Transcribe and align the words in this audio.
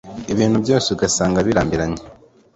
ibintu 0.33 0.57
byose 0.63 0.87
ugasanga 0.95 1.37
birambiranye 1.47 2.01